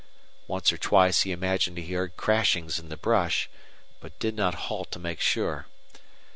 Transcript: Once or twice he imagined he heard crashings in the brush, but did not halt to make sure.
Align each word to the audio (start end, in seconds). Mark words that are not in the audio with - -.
Once 0.47 0.73
or 0.73 0.79
twice 0.79 1.21
he 1.21 1.31
imagined 1.31 1.77
he 1.77 1.93
heard 1.93 2.17
crashings 2.17 2.79
in 2.79 2.89
the 2.89 2.97
brush, 2.97 3.47
but 3.99 4.17
did 4.17 4.35
not 4.35 4.55
halt 4.65 4.89
to 4.89 4.97
make 4.97 5.21
sure. 5.21 5.67